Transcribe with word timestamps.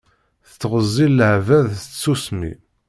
Tettɣezzil 0.49 1.11
leɛbad 1.19 1.67
s 1.81 1.83
tsusmi. 1.87 2.53